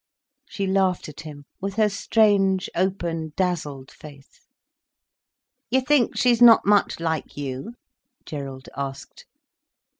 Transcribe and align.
She 0.49 0.65
laughed 0.65 1.09
at 1.09 1.19
him 1.21 1.43
with 1.61 1.75
her 1.75 1.87
strange, 1.87 2.67
open, 2.75 3.33
dazzled 3.37 3.91
face. 3.91 4.47
"You 5.69 5.81
think 5.81 6.17
she's 6.17 6.41
not 6.41 6.65
much 6.65 6.99
like 6.99 7.37
you?" 7.37 7.75
Gerald 8.25 8.67
asked. 8.75 9.25